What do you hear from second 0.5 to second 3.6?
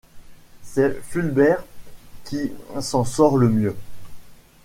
C’est Fulbert qui s’en sort le